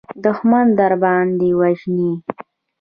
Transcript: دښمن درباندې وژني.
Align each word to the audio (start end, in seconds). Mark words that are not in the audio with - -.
دښمن 0.23 0.65
درباندې 0.79 1.49
وژني. 1.59 2.11